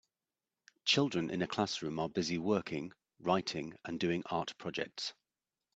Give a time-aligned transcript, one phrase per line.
[0.85, 5.13] Children in a classroom are busy working, writing and doing art projects.